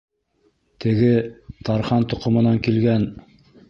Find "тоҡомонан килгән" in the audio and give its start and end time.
2.15-3.11